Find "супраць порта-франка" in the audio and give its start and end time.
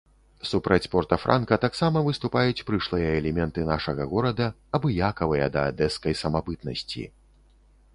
0.51-1.59